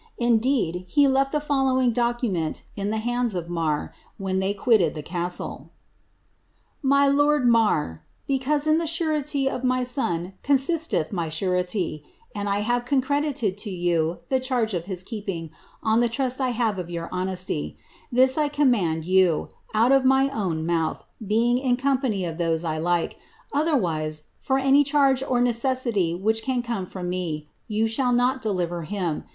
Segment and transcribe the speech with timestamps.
[0.17, 5.03] Indeed, he left the following document in the bands of Marr when they quitted the
[5.03, 5.69] castle:—
[6.83, 12.03] ''My lord Marr, Because in the surety of my son consisteth my surety,
[12.33, 15.51] and I have eonenditid to yaw the charge of his keeping
[15.83, 17.77] on the trust I have of your honesty;
[18.11, 22.65] this I com mand yow, out 0/ my oum mouth, being in company of thote
[22.65, 23.13] I Uke^
[23.53, 28.81] otherwise, for any charge or necessity which can come from me yow shall not deliver
[28.81, 29.25] him.